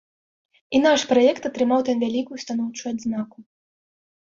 [0.77, 3.37] І наш праект атрымаў там вялікую станоўчую адзнаку.